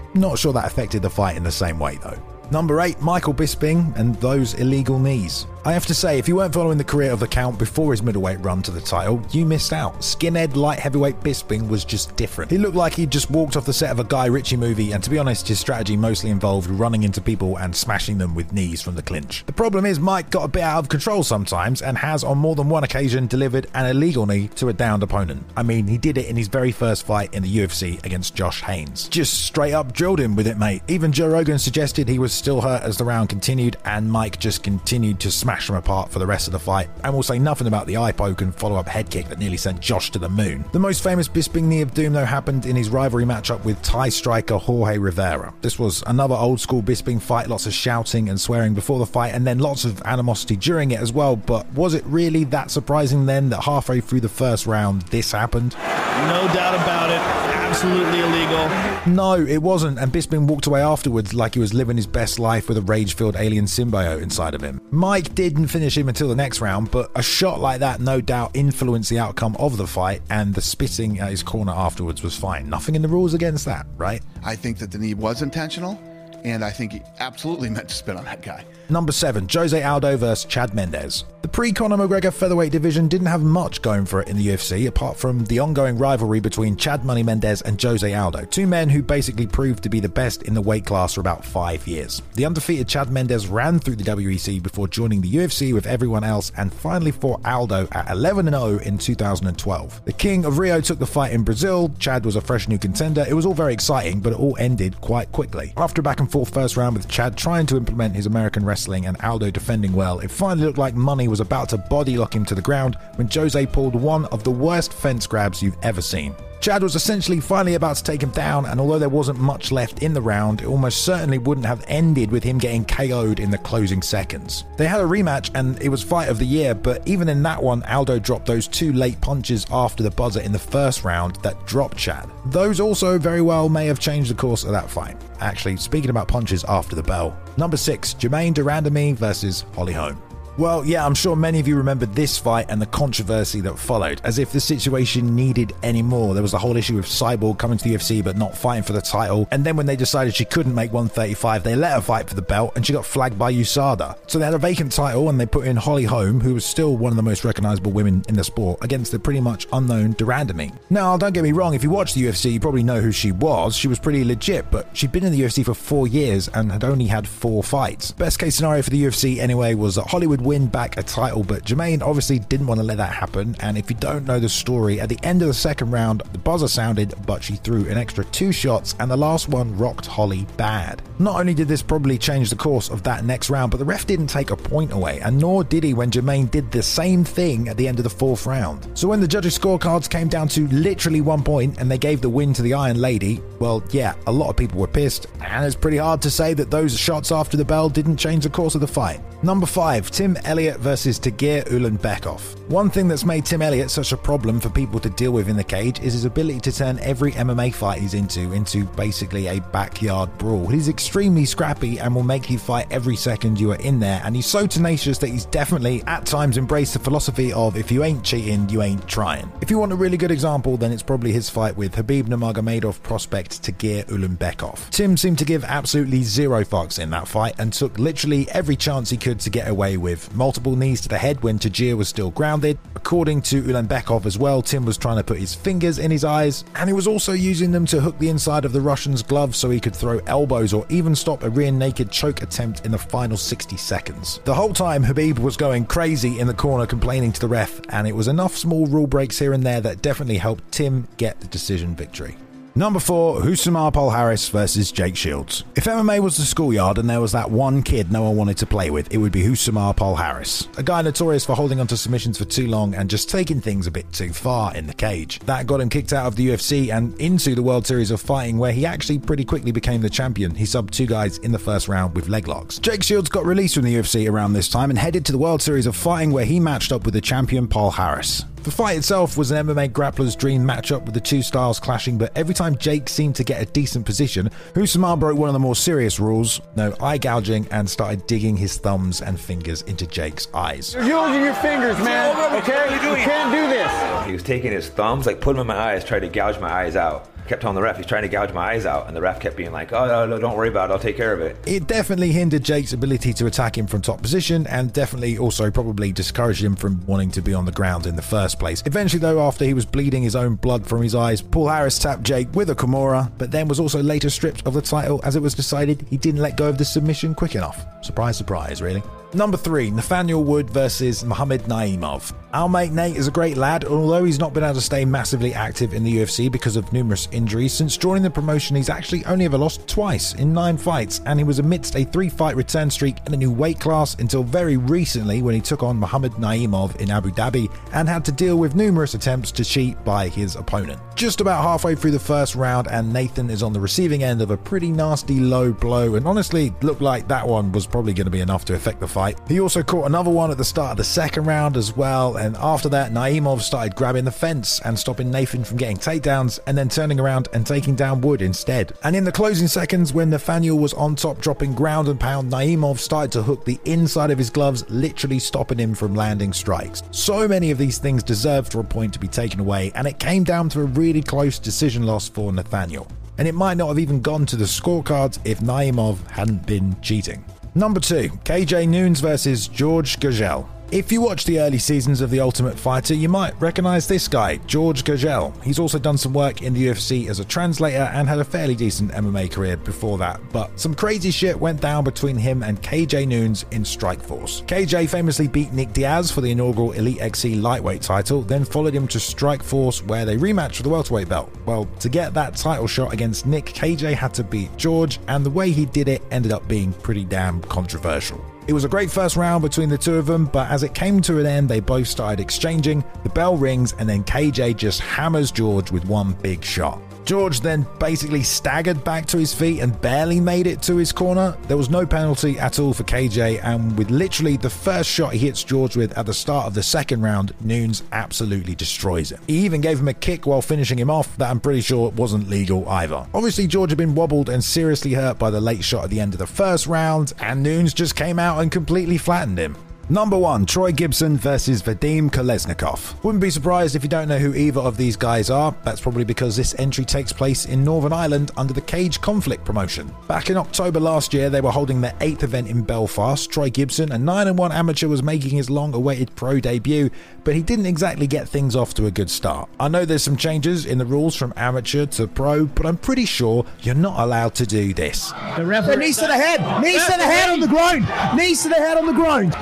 Not 0.14 0.38
sure 0.38 0.52
that 0.54 0.64
affected 0.64 1.02
the 1.02 1.10
fight 1.10 1.36
in 1.36 1.42
the 1.42 1.52
same 1.52 1.78
way, 1.78 1.98
though. 2.02 2.18
Number 2.50 2.80
8, 2.80 3.02
Michael 3.02 3.34
Bisping 3.34 3.94
and 3.96 4.14
those 4.16 4.54
illegal 4.54 4.98
knees. 4.98 5.46
I 5.68 5.72
have 5.72 5.84
to 5.84 5.94
say, 5.94 6.18
if 6.18 6.26
you 6.26 6.36
weren't 6.36 6.54
following 6.54 6.78
the 6.78 6.84
career 6.84 7.12
of 7.12 7.20
the 7.20 7.28
Count 7.28 7.58
before 7.58 7.90
his 7.90 8.02
middleweight 8.02 8.40
run 8.40 8.62
to 8.62 8.70
the 8.70 8.80
title, 8.80 9.22
you 9.32 9.44
missed 9.44 9.74
out. 9.74 10.00
Skinhead 10.00 10.56
light 10.56 10.78
heavyweight 10.78 11.20
Bisping 11.20 11.68
was 11.68 11.84
just 11.84 12.16
different. 12.16 12.50
He 12.50 12.56
looked 12.56 12.74
like 12.74 12.94
he'd 12.94 13.10
just 13.10 13.30
walked 13.30 13.54
off 13.54 13.66
the 13.66 13.74
set 13.74 13.90
of 13.90 13.98
a 13.98 14.04
Guy 14.04 14.24
Ritchie 14.28 14.56
movie, 14.56 14.92
and 14.92 15.04
to 15.04 15.10
be 15.10 15.18
honest, 15.18 15.46
his 15.46 15.60
strategy 15.60 15.94
mostly 15.94 16.30
involved 16.30 16.70
running 16.70 17.02
into 17.02 17.20
people 17.20 17.58
and 17.58 17.76
smashing 17.76 18.16
them 18.16 18.34
with 18.34 18.50
knees 18.50 18.80
from 18.80 18.94
the 18.94 19.02
clinch. 19.02 19.44
The 19.44 19.52
problem 19.52 19.84
is, 19.84 20.00
Mike 20.00 20.30
got 20.30 20.44
a 20.44 20.48
bit 20.48 20.62
out 20.62 20.78
of 20.78 20.88
control 20.88 21.22
sometimes 21.22 21.82
and 21.82 21.98
has 21.98 22.24
on 22.24 22.38
more 22.38 22.54
than 22.54 22.70
one 22.70 22.82
occasion 22.82 23.26
delivered 23.26 23.66
an 23.74 23.84
illegal 23.84 24.24
knee 24.24 24.48
to 24.54 24.70
a 24.70 24.72
downed 24.72 25.02
opponent. 25.02 25.44
I 25.54 25.64
mean, 25.64 25.86
he 25.86 25.98
did 25.98 26.16
it 26.16 26.28
in 26.28 26.36
his 26.36 26.48
very 26.48 26.72
first 26.72 27.04
fight 27.04 27.34
in 27.34 27.42
the 27.42 27.58
UFC 27.58 28.02
against 28.06 28.34
Josh 28.34 28.62
Haynes. 28.62 29.06
Just 29.08 29.44
straight 29.44 29.74
up 29.74 29.92
drilled 29.92 30.18
him 30.18 30.34
with 30.34 30.46
it, 30.46 30.56
mate. 30.56 30.80
Even 30.88 31.12
Joe 31.12 31.28
Rogan 31.28 31.58
suggested 31.58 32.08
he 32.08 32.18
was 32.18 32.32
still 32.32 32.62
hurt 32.62 32.84
as 32.84 32.96
the 32.96 33.04
round 33.04 33.28
continued, 33.28 33.76
and 33.84 34.10
Mike 34.10 34.40
just 34.40 34.62
continued 34.62 35.20
to 35.20 35.30
smash 35.30 35.57
them 35.66 35.76
apart 35.76 36.10
for 36.10 36.18
the 36.18 36.26
rest 36.26 36.46
of 36.46 36.52
the 36.52 36.58
fight, 36.58 36.88
and 37.04 37.12
we'll 37.12 37.22
say 37.22 37.38
nothing 37.38 37.66
about 37.66 37.86
the 37.86 37.96
eye 37.96 38.12
poke 38.12 38.40
and 38.40 38.54
follow 38.54 38.76
up 38.76 38.88
head 38.88 39.10
kick 39.10 39.28
that 39.28 39.38
nearly 39.38 39.56
sent 39.56 39.80
Josh 39.80 40.10
to 40.12 40.18
the 40.18 40.28
moon. 40.28 40.64
The 40.72 40.78
most 40.78 41.02
famous 41.02 41.28
Bisping 41.28 41.64
knee 41.64 41.80
of 41.80 41.94
doom, 41.94 42.12
though, 42.12 42.24
happened 42.24 42.66
in 42.66 42.76
his 42.76 42.88
rivalry 42.88 43.24
matchup 43.24 43.64
with 43.64 43.80
Thai 43.82 44.08
striker 44.08 44.56
Jorge 44.56 44.98
Rivera. 44.98 45.52
This 45.60 45.78
was 45.78 46.02
another 46.06 46.34
old 46.34 46.60
school 46.60 46.82
Bisping 46.82 47.20
fight, 47.20 47.48
lots 47.48 47.66
of 47.66 47.74
shouting 47.74 48.28
and 48.28 48.40
swearing 48.40 48.74
before 48.74 48.98
the 48.98 49.06
fight, 49.06 49.34
and 49.34 49.46
then 49.46 49.58
lots 49.58 49.84
of 49.84 50.00
animosity 50.02 50.56
during 50.56 50.90
it 50.90 51.00
as 51.00 51.12
well. 51.12 51.36
But 51.36 51.70
was 51.72 51.94
it 51.94 52.04
really 52.06 52.44
that 52.44 52.70
surprising 52.70 53.26
then 53.26 53.50
that 53.50 53.62
halfway 53.62 54.00
through 54.00 54.20
the 54.20 54.28
first 54.28 54.66
round 54.66 55.02
this 55.02 55.32
happened? 55.32 55.74
No 55.74 56.48
doubt 56.52 56.74
about 56.74 57.10
it. 57.10 57.47
Absolutely 57.68 58.20
illegal. 58.20 58.68
No, 59.06 59.34
it 59.34 59.58
wasn't, 59.58 59.98
and 59.98 60.10
Bisping 60.10 60.48
walked 60.48 60.66
away 60.66 60.80
afterwards 60.80 61.34
like 61.34 61.52
he 61.52 61.60
was 61.60 61.74
living 61.74 61.96
his 61.96 62.06
best 62.06 62.38
life 62.38 62.66
with 62.66 62.78
a 62.78 62.82
rage 62.82 63.14
filled 63.14 63.36
alien 63.36 63.66
symbiote 63.66 64.22
inside 64.22 64.54
of 64.54 64.62
him. 64.62 64.80
Mike 64.90 65.34
didn't 65.34 65.68
finish 65.68 65.96
him 65.96 66.08
until 66.08 66.28
the 66.28 66.34
next 66.34 66.62
round, 66.62 66.90
but 66.90 67.10
a 67.14 67.22
shot 67.22 67.60
like 67.60 67.80
that 67.80 68.00
no 68.00 68.22
doubt 68.22 68.52
influenced 68.54 69.10
the 69.10 69.18
outcome 69.18 69.54
of 69.58 69.76
the 69.76 69.86
fight, 69.86 70.22
and 70.30 70.54
the 70.54 70.62
spitting 70.62 71.20
at 71.20 71.30
his 71.30 71.42
corner 71.42 71.72
afterwards 71.72 72.22
was 72.22 72.34
fine. 72.34 72.70
Nothing 72.70 72.94
in 72.94 73.02
the 73.02 73.08
rules 73.08 73.34
against 73.34 73.66
that, 73.66 73.86
right? 73.98 74.22
I 74.42 74.56
think 74.56 74.78
that 74.78 74.90
the 74.90 74.98
knee 74.98 75.12
was 75.12 75.42
intentional, 75.42 76.00
and 76.44 76.64
I 76.64 76.70
think 76.70 76.92
he 76.92 77.02
absolutely 77.20 77.68
meant 77.68 77.90
to 77.90 77.94
spit 77.94 78.16
on 78.16 78.24
that 78.24 78.40
guy. 78.40 78.64
Number 78.90 79.12
7, 79.12 79.46
Jose 79.52 79.82
Aldo 79.82 80.16
vs. 80.16 80.46
Chad 80.46 80.72
Mendes. 80.72 81.24
The 81.42 81.48
pre 81.48 81.72
Conor 81.72 81.98
McGregor 81.98 82.32
featherweight 82.32 82.72
division 82.72 83.06
didn't 83.06 83.28
have 83.28 83.42
much 83.42 83.80
going 83.80 84.06
for 84.06 84.20
it 84.20 84.28
in 84.28 84.36
the 84.36 84.48
UFC 84.48 84.88
apart 84.88 85.16
from 85.16 85.44
the 85.44 85.60
ongoing 85.60 85.96
rivalry 85.96 86.40
between 86.40 86.76
Chad 86.76 87.04
Money 87.04 87.22
Mendes 87.22 87.62
and 87.62 87.80
Jose 87.80 88.12
Aldo, 88.12 88.46
two 88.46 88.66
men 88.66 88.88
who 88.88 89.02
basically 89.02 89.46
proved 89.46 89.82
to 89.84 89.88
be 89.88 90.00
the 90.00 90.08
best 90.08 90.42
in 90.42 90.54
the 90.54 90.60
weight 90.60 90.84
class 90.84 91.14
for 91.14 91.20
about 91.20 91.44
five 91.44 91.86
years. 91.86 92.22
The 92.34 92.44
undefeated 92.44 92.88
Chad 92.88 93.10
Mendes 93.10 93.46
ran 93.46 93.78
through 93.78 93.96
the 93.96 94.04
WEC 94.04 94.60
before 94.62 94.88
joining 94.88 95.20
the 95.20 95.30
UFC 95.30 95.72
with 95.72 95.86
everyone 95.86 96.24
else 96.24 96.50
and 96.56 96.72
finally 96.72 97.12
fought 97.12 97.46
Aldo 97.46 97.86
at 97.92 98.10
11 98.10 98.46
0 98.46 98.78
in 98.78 98.98
2012. 98.98 100.04
The 100.06 100.12
King 100.12 100.44
of 100.44 100.58
Rio 100.58 100.80
took 100.80 100.98
the 100.98 101.06
fight 101.06 101.32
in 101.32 101.44
Brazil, 101.44 101.92
Chad 102.00 102.24
was 102.24 102.36
a 102.36 102.40
fresh 102.40 102.66
new 102.66 102.78
contender. 102.78 103.24
It 103.28 103.34
was 103.34 103.46
all 103.46 103.54
very 103.54 103.74
exciting, 103.74 104.20
but 104.20 104.32
it 104.32 104.40
all 104.40 104.56
ended 104.58 105.00
quite 105.00 105.30
quickly. 105.30 105.72
After 105.76 106.00
a 106.00 106.02
back 106.02 106.18
and 106.18 106.30
forth 106.30 106.52
first 106.52 106.76
round 106.76 106.96
with 106.96 107.06
Chad 107.06 107.36
trying 107.36 107.66
to 107.66 107.76
implement 107.76 108.16
his 108.16 108.26
American 108.26 108.64
wrestling 108.64 108.77
and 108.86 109.20
Aldo 109.22 109.50
defending 109.50 109.92
well, 109.92 110.20
it 110.20 110.30
finally 110.30 110.66
looked 110.66 110.78
like 110.78 110.94
Money 110.94 111.26
was 111.26 111.40
about 111.40 111.70
to 111.70 111.78
body 111.78 112.16
lock 112.16 112.34
him 112.34 112.44
to 112.44 112.54
the 112.54 112.62
ground 112.62 112.96
when 113.16 113.28
Jose 113.28 113.66
pulled 113.66 113.94
one 113.94 114.26
of 114.26 114.44
the 114.44 114.50
worst 114.50 114.92
fence 114.92 115.26
grabs 115.26 115.62
you've 115.62 115.78
ever 115.82 116.00
seen. 116.00 116.34
Chad 116.60 116.82
was 116.82 116.96
essentially 116.96 117.38
finally 117.38 117.74
about 117.74 117.96
to 117.96 118.02
take 118.02 118.22
him 118.22 118.30
down, 118.30 118.66
and 118.66 118.80
although 118.80 118.98
there 118.98 119.08
wasn't 119.08 119.38
much 119.38 119.70
left 119.70 120.02
in 120.02 120.12
the 120.12 120.20
round, 120.20 120.60
it 120.60 120.66
almost 120.66 121.04
certainly 121.04 121.38
wouldn't 121.38 121.66
have 121.66 121.84
ended 121.86 122.32
with 122.32 122.42
him 122.42 122.58
getting 122.58 122.84
KO'd 122.84 123.38
in 123.38 123.50
the 123.50 123.58
closing 123.58 124.02
seconds. 124.02 124.64
They 124.76 124.88
had 124.88 125.00
a 125.00 125.04
rematch, 125.04 125.50
and 125.54 125.80
it 125.80 125.88
was 125.88 126.02
fight 126.02 126.28
of 126.28 126.38
the 126.38 126.46
year, 126.46 126.74
but 126.74 127.06
even 127.06 127.28
in 127.28 127.42
that 127.44 127.62
one, 127.62 127.84
Aldo 127.84 128.18
dropped 128.18 128.46
those 128.46 128.66
two 128.66 128.92
late 128.92 129.20
punches 129.20 129.66
after 129.70 130.02
the 130.02 130.10
buzzer 130.10 130.40
in 130.40 130.52
the 130.52 130.58
first 130.58 131.04
round 131.04 131.36
that 131.36 131.64
dropped 131.66 131.96
Chad. 131.96 132.28
Those 132.46 132.80
also 132.80 133.18
very 133.18 133.40
well 133.40 133.68
may 133.68 133.86
have 133.86 134.00
changed 134.00 134.30
the 134.30 134.34
course 134.34 134.64
of 134.64 134.72
that 134.72 134.90
fight. 134.90 135.16
Actually, 135.40 135.76
speaking 135.76 136.10
about 136.10 136.26
punches 136.26 136.64
after 136.64 136.96
the 136.96 137.02
bell. 137.02 137.38
Number 137.56 137.76
6, 137.76 138.14
Germaine 138.14 138.52
de 138.52 138.62
Randamie 138.62 139.14
versus 139.14 139.64
Holly 139.74 139.92
Holm. 139.92 140.20
Well, 140.58 140.84
yeah, 140.84 141.06
I'm 141.06 141.14
sure 141.14 141.36
many 141.36 141.60
of 141.60 141.68
you 141.68 141.76
remember 141.76 142.04
this 142.04 142.36
fight 142.36 142.66
and 142.68 142.82
the 142.82 142.86
controversy 142.86 143.60
that 143.60 143.78
followed, 143.78 144.20
as 144.24 144.40
if 144.40 144.50
the 144.50 144.58
situation 144.58 145.36
needed 145.36 145.72
any 145.84 146.02
more. 146.02 146.34
There 146.34 146.42
was 146.42 146.50
the 146.50 146.58
whole 146.58 146.76
issue 146.76 146.96
with 146.96 147.06
Cyborg 147.06 147.60
coming 147.60 147.78
to 147.78 147.84
the 147.84 147.94
UFC 147.94 148.24
but 148.24 148.36
not 148.36 148.58
fighting 148.58 148.82
for 148.82 148.92
the 148.92 149.00
title, 149.00 149.46
and 149.52 149.64
then 149.64 149.76
when 149.76 149.86
they 149.86 149.94
decided 149.94 150.34
she 150.34 150.44
couldn't 150.44 150.74
make 150.74 150.92
135, 150.92 151.62
they 151.62 151.76
let 151.76 151.92
her 151.92 152.00
fight 152.00 152.28
for 152.28 152.34
the 152.34 152.42
belt 152.42 152.72
and 152.74 152.84
she 152.84 152.92
got 152.92 153.06
flagged 153.06 153.38
by 153.38 153.52
USADA. 153.52 154.18
So 154.26 154.40
they 154.40 154.46
had 154.46 154.54
a 154.54 154.58
vacant 154.58 154.90
title 154.90 155.28
and 155.28 155.38
they 155.38 155.46
put 155.46 155.64
in 155.64 155.76
Holly 155.76 156.02
Holm, 156.02 156.40
who 156.40 156.54
was 156.54 156.64
still 156.64 156.96
one 156.96 157.12
of 157.12 157.16
the 157.16 157.22
most 157.22 157.44
recognizable 157.44 157.92
women 157.92 158.24
in 158.28 158.34
the 158.34 158.42
sport, 158.42 158.80
against 158.82 159.12
the 159.12 159.20
pretty 159.20 159.40
much 159.40 159.68
unknown 159.72 160.14
de 160.14 160.24
Randamie. 160.24 160.76
Now, 160.90 161.16
don't 161.16 161.34
get 161.34 161.44
me 161.44 161.52
wrong, 161.52 161.74
if 161.74 161.84
you 161.84 161.90
watch 161.90 162.14
the 162.14 162.24
UFC, 162.24 162.50
you 162.50 162.58
probably 162.58 162.82
know 162.82 163.00
who 163.00 163.12
she 163.12 163.30
was. 163.30 163.76
She 163.76 163.86
was 163.86 164.00
pretty 164.00 164.24
legit, 164.24 164.72
but 164.72 164.88
she'd 164.92 165.12
been 165.12 165.24
in 165.24 165.30
the 165.30 165.40
UFC 165.40 165.64
for 165.64 165.74
four 165.74 166.08
years 166.08 166.48
and 166.48 166.72
had 166.72 166.82
only 166.82 167.06
had 167.06 167.28
four 167.28 167.62
fights. 167.62 168.10
Best 168.10 168.40
case 168.40 168.56
scenario 168.56 168.82
for 168.82 168.90
the 168.90 169.04
UFC 169.04 169.38
anyway 169.38 169.74
was 169.74 169.94
that 169.94 170.08
Hollywood 170.08 170.47
win 170.48 170.66
back 170.66 170.96
a 170.96 171.02
title, 171.02 171.44
but 171.44 171.62
Germaine 171.62 172.00
obviously 172.00 172.38
didn't 172.38 172.66
want 172.66 172.80
to 172.80 172.84
let 172.84 172.96
that 172.96 173.12
happen. 173.12 173.54
And 173.60 173.76
if 173.76 173.90
you 173.90 173.96
don't 173.96 174.24
know 174.24 174.40
the 174.40 174.48
story, 174.48 174.98
at 174.98 175.10
the 175.10 175.18
end 175.22 175.42
of 175.42 175.48
the 175.48 175.52
second 175.52 175.90
round, 175.90 176.22
the 176.32 176.38
buzzer 176.38 176.68
sounded, 176.68 177.14
but 177.26 177.44
she 177.44 177.56
threw 177.56 177.86
an 177.86 177.98
extra 177.98 178.24
two 178.24 178.50
shots, 178.50 178.94
and 178.98 179.10
the 179.10 179.16
last 179.16 179.50
one 179.50 179.76
rocked 179.76 180.06
Holly 180.06 180.46
bad. 180.56 181.02
Not 181.18 181.38
only 181.38 181.52
did 181.52 181.68
this 181.68 181.82
probably 181.82 182.16
change 182.16 182.48
the 182.48 182.56
course 182.56 182.88
of 182.88 183.02
that 183.02 183.26
next 183.26 183.50
round, 183.50 183.70
but 183.70 183.76
the 183.76 183.84
ref 183.84 184.06
didn't 184.06 184.28
take 184.28 184.50
a 184.50 184.56
point 184.56 184.90
away, 184.90 185.20
and 185.20 185.38
nor 185.38 185.64
did 185.64 185.84
he 185.84 185.92
when 185.92 186.10
Germaine 186.10 186.46
did 186.46 186.72
the 186.72 186.82
same 186.82 187.24
thing 187.24 187.68
at 187.68 187.76
the 187.76 187.86
end 187.86 187.98
of 187.98 188.04
the 188.04 188.10
fourth 188.10 188.46
round. 188.46 188.88
So 188.94 189.06
when 189.06 189.20
the 189.20 189.28
judges' 189.28 189.58
scorecards 189.58 190.08
came 190.08 190.28
down 190.28 190.48
to 190.48 190.66
literally 190.68 191.20
one 191.20 191.42
point 191.42 191.78
and 191.78 191.90
they 191.90 191.98
gave 191.98 192.22
the 192.22 192.30
win 192.30 192.54
to 192.54 192.62
the 192.62 192.72
Iron 192.72 192.98
Lady, 192.98 193.42
well, 193.58 193.84
yeah, 193.90 194.14
a 194.26 194.32
lot 194.32 194.48
of 194.48 194.56
people 194.56 194.80
were 194.80 194.86
pissed, 194.86 195.26
and 195.42 195.66
it's 195.66 195.76
pretty 195.76 195.98
hard 195.98 196.22
to 196.22 196.30
say 196.30 196.54
that 196.54 196.70
those 196.70 196.98
shots 196.98 197.30
after 197.30 197.58
the 197.58 197.66
bell 197.66 197.90
didn't 197.90 198.16
change 198.16 198.44
the 198.44 198.50
course 198.50 198.74
of 198.74 198.80
the 198.80 198.86
fight. 198.86 199.20
Number 199.42 199.66
5, 199.66 200.10
Tim 200.10 200.36
Elliott 200.44 200.78
versus 200.80 201.18
Tagir 201.18 201.64
Ulanbekov. 201.68 202.40
One 202.68 202.90
thing 202.90 203.08
that's 203.08 203.24
made 203.24 203.46
Tim 203.46 203.62
Elliott 203.62 203.90
such 203.90 204.12
a 204.12 204.16
problem 204.16 204.60
for 204.60 204.68
people 204.68 205.00
to 205.00 205.08
deal 205.08 205.32
with 205.32 205.48
in 205.48 205.56
the 205.56 205.64
cage 205.64 206.00
is 206.00 206.12
his 206.12 206.24
ability 206.24 206.60
to 206.60 206.72
turn 206.72 206.98
every 206.98 207.32
MMA 207.32 207.72
fight 207.72 208.00
he's 208.00 208.14
into 208.14 208.52
into 208.52 208.84
basically 208.84 209.46
a 209.46 209.60
backyard 209.60 210.36
brawl. 210.38 210.66
He's 210.66 210.88
extremely 210.88 211.44
scrappy 211.44 211.98
and 211.98 212.14
will 212.14 212.22
make 212.22 212.50
you 212.50 212.58
fight 212.58 212.86
every 212.90 213.16
second 213.16 213.58
you 213.58 213.72
are 213.72 213.80
in 213.80 214.00
there, 214.00 214.20
and 214.24 214.36
he's 214.36 214.46
so 214.46 214.66
tenacious 214.66 215.18
that 215.18 215.28
he's 215.28 215.46
definitely 215.46 216.02
at 216.06 216.26
times 216.26 216.58
embraced 216.58 216.92
the 216.92 216.98
philosophy 216.98 217.52
of 217.52 217.76
if 217.76 217.90
you 217.90 218.04
ain't 218.04 218.24
cheating, 218.24 218.68
you 218.68 218.82
ain't 218.82 219.06
trying. 219.08 219.50
If 219.60 219.70
you 219.70 219.78
want 219.78 219.92
a 219.92 219.96
really 219.96 220.16
good 220.16 220.30
example, 220.30 220.76
then 220.76 220.92
it's 220.92 221.02
probably 221.02 221.32
his 221.32 221.48
fight 221.48 221.76
with 221.76 221.94
Khabib 221.94 222.24
Nurmagomedov 222.24 223.02
prospect 223.02 223.62
Tagir 223.62 224.04
Ulanbekov. 224.06 224.90
Tim 224.90 225.16
seemed 225.16 225.38
to 225.38 225.44
give 225.44 225.64
absolutely 225.64 226.22
zero 226.22 226.64
fucks 226.64 226.98
in 226.98 227.10
that 227.10 227.28
fight 227.28 227.54
and 227.58 227.72
took 227.72 227.98
literally 227.98 228.48
every 228.50 228.76
chance 228.76 229.10
he 229.10 229.16
could 229.16 229.40
to 229.40 229.50
get 229.50 229.68
away 229.68 229.96
with 229.96 230.17
multiple 230.34 230.76
knees 230.76 231.00
to 231.02 231.08
the 231.08 231.18
head 231.18 231.42
when 231.42 231.58
Tagir 231.58 231.96
was 231.96 232.08
still 232.08 232.30
grounded. 232.30 232.78
According 232.94 233.42
to 233.42 233.62
Ulanbekov 233.62 234.26
as 234.26 234.38
well, 234.38 234.62
Tim 234.62 234.84
was 234.84 234.98
trying 234.98 235.16
to 235.16 235.24
put 235.24 235.38
his 235.38 235.54
fingers 235.54 235.98
in 235.98 236.10
his 236.10 236.24
eyes, 236.24 236.64
and 236.74 236.88
he 236.88 236.92
was 236.92 237.06
also 237.06 237.32
using 237.32 237.70
them 237.72 237.86
to 237.86 238.00
hook 238.00 238.18
the 238.18 238.28
inside 238.28 238.64
of 238.64 238.72
the 238.72 238.80
Russian's 238.80 239.22
glove 239.22 239.54
so 239.54 239.70
he 239.70 239.80
could 239.80 239.94
throw 239.94 240.18
elbows 240.26 240.72
or 240.72 240.86
even 240.88 241.14
stop 241.14 241.42
a 241.42 241.50
rear 241.50 241.70
naked 241.70 242.10
choke 242.10 242.42
attempt 242.42 242.84
in 242.84 242.92
the 242.92 242.98
final 242.98 243.36
60 243.36 243.76
seconds. 243.76 244.40
The 244.44 244.54
whole 244.54 244.72
time, 244.72 245.04
Khabib 245.04 245.38
was 245.38 245.56
going 245.56 245.86
crazy 245.86 246.38
in 246.40 246.46
the 246.46 246.54
corner 246.54 246.86
complaining 246.86 247.32
to 247.32 247.40
the 247.40 247.48
ref, 247.48 247.80
and 247.90 248.06
it 248.06 248.14
was 248.14 248.28
enough 248.28 248.56
small 248.56 248.86
rule 248.86 249.06
breaks 249.06 249.38
here 249.38 249.52
and 249.52 249.64
there 249.64 249.80
that 249.80 250.02
definitely 250.02 250.38
helped 250.38 250.70
Tim 250.72 251.08
get 251.16 251.40
the 251.40 251.46
decision 251.48 251.94
victory. 251.94 252.36
Number 252.78 253.00
four, 253.00 253.40
Rousimar 253.40 253.92
Palhares 253.92 254.52
versus 254.52 254.92
Jake 254.92 255.16
Shields. 255.16 255.64
If 255.74 255.86
MMA 255.86 256.20
was 256.20 256.36
the 256.36 256.44
schoolyard 256.44 256.96
and 256.98 257.10
there 257.10 257.20
was 257.20 257.32
that 257.32 257.50
one 257.50 257.82
kid 257.82 258.12
no 258.12 258.22
one 258.22 258.36
wanted 258.36 258.56
to 258.58 258.66
play 258.66 258.88
with, 258.88 259.12
it 259.12 259.18
would 259.18 259.32
be 259.32 259.42
Rousimar 259.42 259.96
Palhares, 259.96 260.68
a 260.78 260.84
guy 260.84 261.02
notorious 261.02 261.44
for 261.44 261.56
holding 261.56 261.80
onto 261.80 261.96
submissions 261.96 262.38
for 262.38 262.44
too 262.44 262.68
long 262.68 262.94
and 262.94 263.10
just 263.10 263.28
taking 263.28 263.60
things 263.60 263.88
a 263.88 263.90
bit 263.90 264.12
too 264.12 264.32
far 264.32 264.72
in 264.76 264.86
the 264.86 264.94
cage. 264.94 265.40
That 265.40 265.66
got 265.66 265.80
him 265.80 265.88
kicked 265.88 266.12
out 266.12 266.26
of 266.26 266.36
the 266.36 266.50
UFC 266.50 266.96
and 266.96 267.20
into 267.20 267.56
the 267.56 267.64
World 267.64 267.84
Series 267.84 268.12
of 268.12 268.20
Fighting, 268.20 268.58
where 268.58 268.70
he 268.70 268.86
actually 268.86 269.18
pretty 269.18 269.44
quickly 269.44 269.72
became 269.72 270.00
the 270.00 270.08
champion. 270.08 270.54
He 270.54 270.62
subbed 270.62 270.92
two 270.92 271.06
guys 271.06 271.38
in 271.38 271.50
the 271.50 271.58
first 271.58 271.88
round 271.88 272.14
with 272.14 272.28
leg 272.28 272.46
locks. 272.46 272.78
Jake 272.78 273.02
Shields 273.02 273.28
got 273.28 273.44
released 273.44 273.74
from 273.74 273.86
the 273.86 273.96
UFC 273.96 274.30
around 274.30 274.52
this 274.52 274.68
time 274.68 274.90
and 274.90 274.98
headed 275.00 275.26
to 275.26 275.32
the 275.32 275.38
World 275.38 275.62
Series 275.62 275.86
of 275.86 275.96
Fighting, 275.96 276.30
where 276.30 276.44
he 276.44 276.60
matched 276.60 276.92
up 276.92 277.04
with 277.04 277.14
the 277.14 277.20
champion 277.20 277.66
Palhares. 277.66 278.44
The 278.64 278.72
fight 278.72 278.98
itself 278.98 279.36
was 279.36 279.50
an 279.50 279.66
MMA 279.66 279.90
grappler's 279.90 280.36
dream 280.36 280.62
matchup 280.62 281.04
with 281.04 281.14
the 281.14 281.20
two 281.20 281.42
styles 281.42 281.80
clashing, 281.80 282.18
but 282.18 282.36
every 282.36 282.54
time 282.54 282.76
Jake 282.76 283.08
seemed 283.08 283.36
to 283.36 283.44
get 283.44 283.62
a 283.62 283.66
decent 283.66 284.04
position, 284.04 284.50
Rousimar 284.74 285.18
broke 285.18 285.38
one 285.38 285.48
of 285.48 285.52
the 285.52 285.58
more 285.58 285.76
serious 285.76 286.20
rules 286.20 286.60
no 286.76 286.94
eye 287.00 287.18
gouging 287.18 287.66
and 287.70 287.88
started 287.88 288.26
digging 288.26 288.56
his 288.56 288.76
thumbs 288.76 289.22
and 289.22 289.40
fingers 289.40 289.82
into 289.82 290.06
Jake's 290.06 290.48
eyes. 290.52 290.92
You're 290.94 291.04
using 291.04 291.44
your 291.44 291.54
fingers, 291.54 291.98
man. 291.98 292.62
Okay? 292.62 292.94
You 292.94 293.16
can't 293.16 293.52
do 293.52 293.68
this. 293.68 294.26
He 294.26 294.32
was 294.32 294.42
taking 294.42 294.72
his 294.72 294.88
thumbs, 294.88 295.24
like 295.26 295.40
put 295.40 295.54
them 295.54 295.62
in 295.62 295.66
my 295.68 295.76
eyes, 295.76 296.04
trying 296.04 296.22
to 296.22 296.28
gouge 296.28 296.58
my 296.60 296.70
eyes 296.70 296.96
out. 296.96 297.30
Kept 297.48 297.62
telling 297.62 297.76
the 297.76 297.82
ref 297.82 297.96
he's 297.96 298.04
trying 298.04 298.22
to 298.22 298.28
gouge 298.28 298.52
my 298.52 298.72
eyes 298.72 298.84
out, 298.84 299.06
and 299.08 299.16
the 299.16 299.22
ref 299.22 299.40
kept 299.40 299.56
being 299.56 299.72
like, 299.72 299.90
"Oh 299.90 300.06
no, 300.06 300.26
no, 300.26 300.38
don't 300.38 300.54
worry 300.54 300.68
about 300.68 300.90
it. 300.90 300.92
I'll 300.92 300.98
take 300.98 301.16
care 301.16 301.32
of 301.32 301.40
it." 301.40 301.56
It 301.64 301.86
definitely 301.86 302.30
hindered 302.30 302.62
Jake's 302.62 302.92
ability 302.92 303.32
to 303.32 303.46
attack 303.46 303.78
him 303.78 303.86
from 303.86 304.02
top 304.02 304.20
position, 304.20 304.66
and 304.66 304.92
definitely 304.92 305.38
also 305.38 305.70
probably 305.70 306.12
discouraged 306.12 306.62
him 306.62 306.76
from 306.76 307.00
wanting 307.06 307.30
to 307.30 307.40
be 307.40 307.54
on 307.54 307.64
the 307.64 307.72
ground 307.72 308.06
in 308.06 308.16
the 308.16 308.22
first 308.22 308.58
place. 308.58 308.82
Eventually, 308.84 309.20
though, 309.20 309.40
after 309.40 309.64
he 309.64 309.72
was 309.72 309.86
bleeding 309.86 310.22
his 310.22 310.36
own 310.36 310.56
blood 310.56 310.86
from 310.86 311.00
his 311.00 311.14
eyes, 311.14 311.40
Palhares 311.40 311.98
tapped 311.98 312.22
Jake 312.22 312.54
with 312.54 312.68
a 312.68 312.74
Kimura, 312.74 313.30
but 313.38 313.50
then 313.50 313.66
was 313.66 313.80
also 313.80 314.02
later 314.02 314.28
stripped 314.28 314.66
of 314.66 314.74
the 314.74 314.82
title 314.82 315.18
as 315.24 315.34
it 315.34 315.40
was 315.40 315.54
decided 315.54 316.04
he 316.10 316.18
didn't 316.18 316.42
let 316.42 316.58
go 316.58 316.68
of 316.68 316.76
the 316.76 316.84
submission 316.84 317.34
quick 317.34 317.54
enough. 317.54 317.86
Surprise, 318.02 318.36
surprise, 318.36 318.82
really. 318.82 319.02
Number 319.34 319.58
three, 319.58 319.90
Nathaniel 319.90 320.42
Wood 320.42 320.70
versus 320.70 321.22
Muhammad 321.22 321.64
Naimov. 321.64 322.32
Our 322.54 322.66
mate 322.66 322.92
Nate 322.92 323.16
is 323.18 323.28
a 323.28 323.30
great 323.30 323.58
lad, 323.58 323.84
although 323.84 324.24
he's 324.24 324.38
not 324.38 324.54
been 324.54 324.64
able 324.64 324.76
to 324.76 324.80
stay 324.80 325.04
massively 325.04 325.52
active 325.52 325.92
in 325.92 326.02
the 326.02 326.16
UFC 326.16 326.50
because 326.50 326.76
of 326.76 326.90
numerous 326.94 327.28
injuries. 327.30 327.74
Since 327.74 327.98
joining 327.98 328.22
the 328.22 328.30
promotion, 328.30 328.74
he's 328.74 328.88
actually 328.88 329.26
only 329.26 329.44
ever 329.44 329.58
lost 329.58 329.86
twice 329.86 330.32
in 330.32 330.54
nine 330.54 330.78
fights, 330.78 331.20
and 331.26 331.38
he 331.38 331.44
was 331.44 331.58
amidst 331.58 331.94
a 331.94 332.04
three 332.04 332.30
fight 332.30 332.56
return 332.56 332.90
streak 332.90 333.18
in 333.26 333.34
a 333.34 333.36
new 333.36 333.52
weight 333.52 333.78
class 333.78 334.14
until 334.14 334.42
very 334.42 334.78
recently 334.78 335.42
when 335.42 335.54
he 335.54 335.60
took 335.60 335.82
on 335.82 335.98
Muhammad 335.98 336.32
Naimov 336.32 336.96
in 336.96 337.10
Abu 337.10 337.30
Dhabi 337.30 337.70
and 337.92 338.08
had 338.08 338.24
to 338.24 338.32
deal 338.32 338.56
with 338.56 338.76
numerous 338.76 339.12
attempts 339.12 339.52
to 339.52 339.64
cheat 339.64 340.02
by 340.06 340.28
his 340.28 340.56
opponent. 340.56 341.00
Just 341.18 341.40
about 341.40 341.64
halfway 341.64 341.96
through 341.96 342.12
the 342.12 342.20
first 342.20 342.54
round, 342.54 342.86
and 342.86 343.12
Nathan 343.12 343.50
is 343.50 343.60
on 343.60 343.72
the 343.72 343.80
receiving 343.80 344.22
end 344.22 344.40
of 344.40 344.52
a 344.52 344.56
pretty 344.56 344.92
nasty 344.92 345.40
low 345.40 345.72
blow, 345.72 346.14
and 346.14 346.28
honestly, 346.28 346.72
looked 346.80 347.00
like 347.00 347.26
that 347.26 347.44
one 347.44 347.72
was 347.72 347.88
probably 347.88 348.12
going 348.12 348.26
to 348.26 348.30
be 348.30 348.38
enough 348.38 348.64
to 348.66 348.74
affect 348.76 349.00
the 349.00 349.08
fight. 349.08 349.36
He 349.48 349.58
also 349.58 349.82
caught 349.82 350.06
another 350.06 350.30
one 350.30 350.52
at 350.52 350.58
the 350.58 350.64
start 350.64 350.92
of 350.92 350.96
the 350.96 351.02
second 351.02 351.46
round 351.46 351.76
as 351.76 351.96
well, 351.96 352.36
and 352.36 352.56
after 352.58 352.88
that, 352.90 353.10
Naimov 353.10 353.62
started 353.62 353.96
grabbing 353.96 354.26
the 354.26 354.30
fence 354.30 354.80
and 354.84 354.96
stopping 354.96 355.28
Nathan 355.28 355.64
from 355.64 355.76
getting 355.76 355.96
takedowns, 355.96 356.60
and 356.68 356.78
then 356.78 356.88
turning 356.88 357.18
around 357.18 357.48
and 357.52 357.66
taking 357.66 357.96
down 357.96 358.20
Wood 358.20 358.40
instead. 358.40 358.92
And 359.02 359.16
in 359.16 359.24
the 359.24 359.32
closing 359.32 359.66
seconds, 359.66 360.14
when 360.14 360.30
Nathaniel 360.30 360.78
was 360.78 360.94
on 360.94 361.16
top 361.16 361.40
dropping 361.40 361.74
ground 361.74 362.06
and 362.06 362.20
pound, 362.20 362.52
Naimov 362.52 362.98
started 362.98 363.32
to 363.32 363.42
hook 363.42 363.64
the 363.64 363.80
inside 363.86 364.30
of 364.30 364.38
his 364.38 364.50
gloves, 364.50 364.88
literally 364.88 365.40
stopping 365.40 365.78
him 365.78 365.96
from 365.96 366.14
landing 366.14 366.52
strikes. 366.52 367.02
So 367.10 367.48
many 367.48 367.72
of 367.72 367.78
these 367.78 367.98
things 367.98 368.22
deserved 368.22 368.70
for 368.70 368.78
a 368.78 368.84
point 368.84 369.12
to 369.14 369.18
be 369.18 369.26
taken 369.26 369.58
away, 369.58 369.90
and 369.96 370.06
it 370.06 370.20
came 370.20 370.44
down 370.44 370.68
to 370.68 370.82
a 370.82 370.84
really 370.84 371.07
close 371.22 371.58
decision 371.58 372.04
loss 372.04 372.28
for 372.28 372.52
Nathaniel. 372.52 373.06
And 373.38 373.48
it 373.48 373.54
might 373.54 373.76
not 373.76 373.88
have 373.88 373.98
even 373.98 374.20
gone 374.20 374.46
to 374.46 374.56
the 374.56 374.64
scorecards 374.64 375.38
if 375.44 375.60
Naimov 375.60 376.24
hadn't 376.28 376.66
been 376.66 377.00
cheating. 377.00 377.44
Number 377.74 378.00
two, 378.00 378.28
KJ 378.44 378.88
Noons 378.88 379.20
versus 379.20 379.68
George 379.68 380.18
Gurgel. 380.20 380.68
If 380.90 381.12
you 381.12 381.20
watch 381.20 381.44
the 381.44 381.60
early 381.60 381.76
seasons 381.76 382.22
of 382.22 382.30
The 382.30 382.40
Ultimate 382.40 382.78
Fighter, 382.78 383.12
you 383.12 383.28
might 383.28 383.60
recognize 383.60 384.08
this 384.08 384.26
guy, 384.26 384.56
George 384.66 385.04
Gurgel. 385.04 385.52
He's 385.62 385.78
also 385.78 385.98
done 385.98 386.16
some 386.16 386.32
work 386.32 386.62
in 386.62 386.72
the 386.72 386.86
UFC 386.86 387.28
as 387.28 387.40
a 387.40 387.44
translator 387.44 388.04
and 388.14 388.26
had 388.26 388.38
a 388.38 388.44
fairly 388.44 388.74
decent 388.74 389.10
MMA 389.10 389.50
career 389.50 389.76
before 389.76 390.16
that, 390.16 390.40
but 390.50 390.80
some 390.80 390.94
crazy 390.94 391.30
shit 391.30 391.60
went 391.60 391.82
down 391.82 392.04
between 392.04 392.36
him 392.36 392.62
and 392.62 392.80
KJ 392.80 393.28
Noons 393.28 393.66
in 393.70 393.82
Strikeforce. 393.82 394.64
KJ 394.64 395.10
famously 395.10 395.46
beat 395.46 395.74
Nick 395.74 395.92
Diaz 395.92 396.30
for 396.30 396.40
the 396.40 396.52
inaugural 396.52 396.92
Elite 396.92 397.20
XC 397.20 397.56
lightweight 397.56 398.00
title, 398.00 398.40
then 398.40 398.64
followed 398.64 398.94
him 398.94 399.06
to 399.08 399.18
Strikeforce 399.18 400.06
where 400.06 400.24
they 400.24 400.38
rematched 400.38 400.76
for 400.76 400.84
the 400.84 400.88
welterweight 400.88 401.28
belt. 401.28 401.52
Well, 401.66 401.86
to 402.00 402.08
get 402.08 402.32
that 402.32 402.56
title 402.56 402.86
shot 402.86 403.12
against 403.12 403.44
Nick, 403.44 403.66
KJ 403.66 404.14
had 404.14 404.32
to 404.32 404.42
beat 404.42 404.74
George, 404.78 405.20
and 405.28 405.44
the 405.44 405.50
way 405.50 405.70
he 405.70 405.84
did 405.84 406.08
it 406.08 406.22
ended 406.30 406.50
up 406.50 406.66
being 406.66 406.94
pretty 406.94 407.26
damn 407.26 407.60
controversial. 407.60 408.42
It 408.68 408.74
was 408.74 408.84
a 408.84 408.88
great 408.88 409.10
first 409.10 409.34
round 409.34 409.62
between 409.62 409.88
the 409.88 409.96
two 409.96 410.16
of 410.16 410.26
them, 410.26 410.44
but 410.44 410.68
as 410.68 410.82
it 410.82 410.92
came 410.92 411.22
to 411.22 411.38
an 411.40 411.46
end, 411.46 411.70
they 411.70 411.80
both 411.80 412.06
started 412.06 412.38
exchanging. 412.38 413.02
The 413.22 413.30
bell 413.30 413.56
rings, 413.56 413.94
and 413.98 414.06
then 414.06 414.22
KJ 414.24 414.76
just 414.76 415.00
hammers 415.00 415.50
George 415.50 415.90
with 415.90 416.04
one 416.04 416.34
big 416.34 416.62
shot. 416.62 417.00
George 417.28 417.60
then 417.60 417.86
basically 417.98 418.42
staggered 418.42 419.04
back 419.04 419.26
to 419.26 419.36
his 419.36 419.52
feet 419.52 419.80
and 419.80 420.00
barely 420.00 420.40
made 420.40 420.66
it 420.66 420.80
to 420.80 420.96
his 420.96 421.12
corner. 421.12 421.54
There 421.64 421.76
was 421.76 421.90
no 421.90 422.06
penalty 422.06 422.58
at 422.58 422.78
all 422.78 422.94
for 422.94 423.02
KJ, 423.04 423.62
and 423.62 423.98
with 423.98 424.10
literally 424.10 424.56
the 424.56 424.70
first 424.70 425.10
shot 425.10 425.34
he 425.34 425.38
hits 425.38 425.62
George 425.62 425.94
with 425.94 426.16
at 426.16 426.24
the 426.24 426.32
start 426.32 426.64
of 426.64 426.72
the 426.72 426.82
second 426.82 427.20
round, 427.20 427.52
Noons 427.60 428.02
absolutely 428.12 428.74
destroys 428.74 429.30
him. 429.30 429.42
He 429.46 429.58
even 429.58 429.82
gave 429.82 430.00
him 430.00 430.08
a 430.08 430.14
kick 430.14 430.46
while 430.46 430.62
finishing 430.62 430.98
him 430.98 431.10
off 431.10 431.36
that 431.36 431.50
I'm 431.50 431.60
pretty 431.60 431.82
sure 431.82 432.08
wasn't 432.12 432.48
legal 432.48 432.88
either. 432.88 433.26
Obviously, 433.34 433.66
George 433.66 433.90
had 433.90 433.98
been 433.98 434.14
wobbled 434.14 434.48
and 434.48 434.64
seriously 434.64 435.12
hurt 435.12 435.38
by 435.38 435.50
the 435.50 435.60
late 435.60 435.84
shot 435.84 436.04
at 436.04 436.10
the 436.10 436.20
end 436.20 436.32
of 436.32 436.38
the 436.38 436.46
first 436.46 436.86
round, 436.86 437.34
and 437.40 437.62
Noons 437.62 437.92
just 437.92 438.16
came 438.16 438.38
out 438.38 438.62
and 438.62 438.72
completely 438.72 439.18
flattened 439.18 439.58
him. 439.58 439.76
Number 440.10 440.38
one, 440.38 440.64
Troy 440.64 440.90
Gibson 440.90 441.36
versus 441.36 441.82
Vadim 441.82 442.30
Kolesnikov. 442.30 443.22
Wouldn't 443.22 443.42
be 443.42 443.50
surprised 443.50 443.94
if 443.94 444.02
you 444.02 444.08
don't 444.08 444.26
know 444.26 444.38
who 444.38 444.54
either 444.54 444.80
of 444.80 444.96
these 444.96 445.16
guys 445.16 445.50
are. 445.50 445.76
That's 445.84 446.00
probably 446.00 446.24
because 446.24 446.56
this 446.56 446.74
entry 446.78 447.04
takes 447.04 447.30
place 447.30 447.66
in 447.66 447.84
Northern 447.84 448.14
Ireland 448.14 448.50
under 448.56 448.72
the 448.72 448.80
Cage 448.80 449.20
Conflict 449.20 449.66
promotion. 449.66 450.10
Back 450.26 450.48
in 450.48 450.56
October 450.56 450.98
last 450.98 451.34
year, 451.34 451.50
they 451.50 451.60
were 451.60 451.70
holding 451.70 452.00
their 452.00 452.14
eighth 452.22 452.42
event 452.42 452.68
in 452.68 452.80
Belfast. 452.80 453.50
Troy 453.50 453.68
Gibson, 453.68 454.10
a 454.10 454.16
9 454.16 454.56
1 454.56 454.72
amateur, 454.72 455.08
was 455.08 455.22
making 455.22 455.50
his 455.50 455.68
long 455.68 455.92
awaited 455.92 456.34
pro 456.36 456.58
debut, 456.58 457.10
but 457.44 457.54
he 457.54 457.60
didn't 457.60 457.84
exactly 457.84 458.26
get 458.26 458.48
things 458.48 458.74
off 458.74 458.94
to 458.94 459.04
a 459.04 459.10
good 459.10 459.28
start. 459.28 459.68
I 459.78 459.88
know 459.88 460.06
there's 460.06 460.22
some 460.22 460.38
changes 460.38 460.86
in 460.86 460.96
the 460.96 461.04
rules 461.04 461.36
from 461.36 461.52
amateur 461.54 462.06
to 462.06 462.26
pro, 462.26 462.64
but 462.64 462.86
I'm 462.86 462.96
pretty 462.96 463.26
sure 463.26 463.66
you're 463.82 463.94
not 463.94 464.18
allowed 464.18 464.54
to 464.54 464.66
do 464.66 464.94
this. 464.94 465.32
The 465.58 465.66
referee. 465.66 465.96
Knees 465.96 466.16
to 466.16 466.28
the 466.28 466.34
head. 466.34 466.82
Knees 466.82 467.04
to 467.04 467.12
the 467.12 467.24
head 467.24 467.50
on 467.50 467.60
the 467.60 467.68
ground. 467.68 468.08
Knees 468.34 468.62
to 468.62 468.70
the 468.70 468.76
head 468.76 468.96
on 468.96 469.04
the 469.04 469.12
ground. 469.12 469.54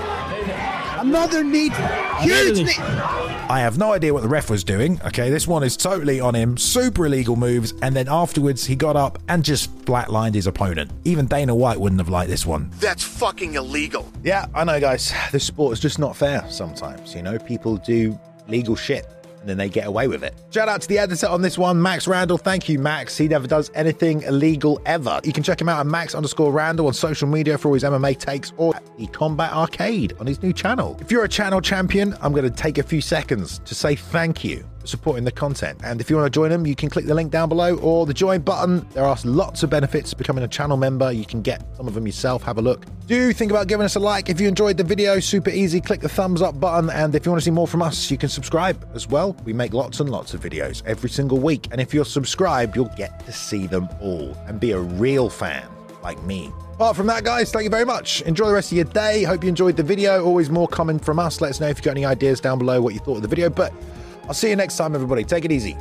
Another 0.99 1.45
knee. 1.45 1.71
Huge 2.21 2.59
knee. 2.59 2.75
I 2.79 3.61
have 3.61 3.79
no 3.79 3.93
idea 3.93 4.13
what 4.13 4.23
the 4.23 4.29
ref 4.29 4.51
was 4.51 4.65
doing. 4.65 5.01
Okay, 5.07 5.31
this 5.31 5.47
one 5.47 5.63
is 5.63 5.77
totally 5.77 6.21
on 6.21 6.35
him. 6.35 6.57
Super 6.57 7.07
illegal 7.07 7.37
moves. 7.37 7.75
And 7.83 7.95
then 7.95 8.09
afterwards, 8.09 8.65
he 8.65 8.75
got 8.77 8.97
up 8.97 9.19
and 9.29 9.45
just 9.45 9.75
flatlined 9.85 10.35
his 10.35 10.47
opponent. 10.47 10.91
Even 11.05 11.27
Dana 11.27 11.55
White 11.55 11.79
wouldn't 11.79 12.01
have 12.01 12.09
liked 12.09 12.31
this 12.31 12.47
one. 12.47 12.71
That's 12.81 13.03
fucking 13.03 13.55
illegal. 13.55 14.11
Yeah, 14.25 14.47
I 14.55 14.65
know, 14.65 14.81
guys. 14.81 15.13
This 15.33 15.45
sport 15.45 15.75
is 15.75 15.81
just 15.81 15.99
not 15.99 16.17
fair 16.17 16.45
sometimes. 16.51 17.15
You 17.15 17.23
know, 17.23 17.39
people 17.39 17.77
do 17.77 18.19
legal 18.49 18.77
shit 18.77 19.07
and 19.07 19.16
then 19.49 19.57
they 19.57 19.69
get 19.69 19.87
away 19.87 20.09
with 20.09 20.23
it. 20.23 20.35
Shout 20.51 20.69
out 20.69 20.83
to 20.83 20.89
the 20.89 20.99
editor 20.99 21.27
on 21.27 21.43
this 21.43 21.59
one, 21.59 21.81
Max 21.81 22.07
Randall. 22.07 22.39
Thank 22.39 22.69
you, 22.69 22.79
Max. 22.79 23.17
He 23.17 23.29
never 23.29 23.47
does 23.47 23.71
anything 23.75 24.23
illegal 24.23 24.81
ever. 24.87 25.21
You 25.25 25.33
can 25.33 25.43
check 25.43 25.61
him 25.61 25.69
out 25.69 25.81
at 25.81 25.87
Max 25.87 26.15
underscore 26.15 26.53
Randall 26.53 26.87
on 26.87 26.95
social 26.95 27.29
media 27.29 27.59
for 27.59 27.69
all 27.69 27.75
his 27.75 27.85
MMA 27.85 28.19
takes 28.19 28.53
or 28.57 28.75
at 28.75 28.97
the 28.97 29.07
Combat 29.09 29.53
Arcade 29.53 30.15
on 30.19 30.27
his 30.27 30.43
new 30.43 30.53
channel. 30.53 30.97
If 31.01 31.11
you're 31.11 31.25
a 31.25 31.29
channel 31.29 31.61
champion, 31.61 32.15
I'm 32.21 32.33
going 32.33 32.45
to 32.45 32.51
take 32.51 32.79
a 32.79 32.83
few 32.83 33.01
seconds 33.01 33.61
to 33.65 33.75
say 33.75 33.97
thank 33.97 34.45
you 34.45 34.65
supporting 34.89 35.25
the 35.25 35.33
content. 35.33 35.81
And 35.85 36.01
if 36.01 36.11
you 36.11 36.17
want 36.17 36.27
to 36.27 36.31
join 36.31 36.51
them, 36.51 36.67
you 36.67 36.75
can 36.75 36.89
click 36.89 37.07
the 37.07 37.15
link 37.15 37.31
down 37.31 37.49
below 37.49 37.77
or 37.77 38.07
the 38.07 38.15
join 38.15 38.41
button. 38.41 38.87
There 38.91 39.05
are 39.05 39.17
lots 39.25 39.63
of 39.63 39.71
benefits 39.71 40.11
to 40.11 40.17
becoming 40.17 40.45
a 40.45 40.49
channel 40.49 40.77
member. 40.77 41.13
You 41.13 41.25
can 41.25 41.43
get 41.43 41.65
some 41.77 41.89
of 41.89 41.95
them 41.95 42.07
yourself. 42.07 42.43
Have 42.43 42.59
a 42.59 42.63
look. 42.63 42.85
Do 43.07 43.33
think 43.33 43.51
about 43.51 43.69
giving 43.69 43.85
us 43.85 43.97
a 43.97 44.01
like 44.01 44.29
if 44.29 44.41
you 44.41 44.49
enjoyed 44.49 44.77
the 44.77 44.85
video. 44.85 45.21
Super 45.21 45.51
easy. 45.51 45.81
Click 45.81 46.01
the 46.01 46.09
thumbs 46.09 46.43
up 46.43 46.59
button. 46.59 46.91
And 46.91 47.15
if 47.15 47.25
you 47.25 47.33
want 47.33 47.41
to 47.41 47.45
see 47.45 47.51
more 47.51 47.67
from 47.67 47.83
us, 47.83 48.11
you 48.11 48.19
can 48.19 48.29
subscribe 48.29 48.89
as 48.95 49.09
well. 49.09 49.37
We 49.45 49.53
make 49.53 49.73
lots 49.73 50.01
and 50.01 50.11
lots 50.11 50.35
of 50.35 50.41
videos 50.41 50.83
every 50.87 51.11
single 51.11 51.39
week. 51.39 51.69
And 51.73 51.81
if 51.81 51.95
you're 51.95 52.05
subscribed, 52.05 52.77
you'll 52.77 52.93
get 52.97 53.25
to 53.27 53.33
see 53.33 53.67
them 53.67 53.89
all 54.01 54.37
and 54.47 54.59
be 54.61 54.73
a 54.73 54.81
real 54.81 55.29
fan 55.29 55.69
like 56.03 56.23
me. 56.23 56.53
Apart 56.75 56.95
from 56.95 57.07
that, 57.07 57.25
guys, 57.25 57.51
thank 57.51 57.65
you 57.65 57.71
very 57.71 57.87
much. 57.87 58.21
Enjoy 58.23 58.47
the 58.47 58.53
rest 58.53 58.71
of 58.71 58.77
your 58.77 58.85
day. 58.85 59.23
Hope 59.23 59.43
you 59.43 59.49
enjoyed 59.49 59.79
the 59.79 59.83
video. 59.83 60.23
Always 60.23 60.51
more 60.51 60.69
coming 60.69 60.99
from 60.99 61.19
us. 61.19 61.41
Let 61.41 61.51
us 61.51 61.59
know 61.59 61.69
if 61.69 61.79
you've 61.79 61.85
got 61.85 61.93
any 61.93 62.05
ideas 62.05 62.39
down 62.39 62.59
below 62.59 62.83
what 62.83 62.93
you 62.93 63.01
thought 63.01 63.17
of 63.17 63.23
the 63.23 63.29
video. 63.29 63.49
But 63.49 63.73
I'll 64.29 64.35
see 64.35 64.51
you 64.51 64.57
next 64.57 64.77
time, 64.77 64.95
everybody. 64.95 65.25
Take 65.25 65.45
it 65.45 65.53
easy. 65.53 65.77